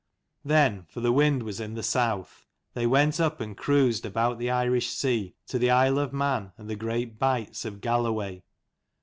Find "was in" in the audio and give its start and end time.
1.43-1.75